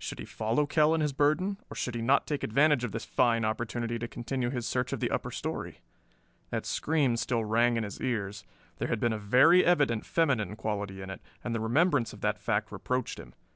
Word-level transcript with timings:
Should 0.00 0.18
he 0.18 0.24
follow 0.24 0.66
Kell 0.66 0.94
and 0.94 1.00
his 1.00 1.12
burden, 1.12 1.58
or 1.70 1.76
should 1.76 1.94
he 1.94 2.02
not 2.02 2.26
take 2.26 2.42
advantage 2.42 2.82
of 2.82 2.90
this 2.90 3.04
fine 3.04 3.44
opportunity 3.44 4.00
to 4.00 4.08
continue 4.08 4.50
his 4.50 4.66
search 4.66 4.92
of 4.92 4.98
the 4.98 5.12
upper 5.12 5.30
story? 5.30 5.78
That 6.50 6.66
scream 6.66 7.16
still 7.16 7.44
rang 7.44 7.76
in 7.76 7.84
his 7.84 8.00
ears; 8.00 8.42
there 8.78 8.88
had 8.88 8.98
been 8.98 9.12
a 9.12 9.16
very 9.16 9.64
evident 9.64 10.04
feminine 10.04 10.56
quality 10.56 11.02
in 11.02 11.08
it, 11.10 11.20
and 11.44 11.54
the 11.54 11.60
remembrance 11.60 12.12
of 12.12 12.20
that 12.22 12.40
fact 12.40 12.72
reproached 12.72 13.20
him. 13.20 13.32